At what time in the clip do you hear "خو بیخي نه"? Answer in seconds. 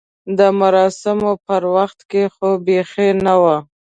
2.33-3.33